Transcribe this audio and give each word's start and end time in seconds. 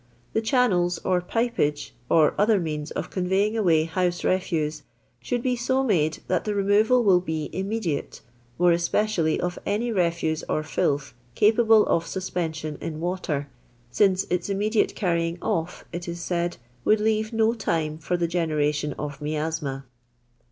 The 0.33 0.41
channds, 0.41 0.97
or 1.05 1.21
pipeage, 1.21 1.93
or 2.09 2.33
other 2.35 2.59
means 2.59 2.89
of 2.89 3.11
conveying 3.11 3.55
away 3.55 3.83
house 3.83 4.23
refuse, 4.23 4.81
should 5.19 5.43
be 5.43 5.55
so 5.55 5.83
made 5.83 6.23
that 6.27 6.43
the 6.43 6.55
removal 6.55 7.03
will 7.03 7.19
be 7.19 7.51
immediate, 7.53 8.21
more 8.57 8.71
especially 8.71 9.39
of 9.39 9.59
any 9.63 9.91
refute 9.91 10.41
or 10.49 10.63
filth 10.63 11.13
capable 11.35 11.85
of 11.85 12.07
suspendon 12.07 12.81
in 12.81 12.99
water, 12.99 13.47
since 13.91 14.23
its 14.31 14.49
immediate 14.49 14.95
carrying 14.95 15.37
off, 15.39 15.85
it 15.93 16.07
is 16.07 16.19
said, 16.19 16.57
would 16.83 16.99
leave 16.99 17.31
no 17.31 17.53
time 17.53 17.99
for 17.99 18.17
the 18.17 18.27
generation 18.27 18.93
of 18.93 19.21
miasma. 19.21 19.85